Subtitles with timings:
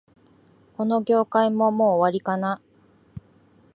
[0.77, 2.59] この業界も、もう終わりかな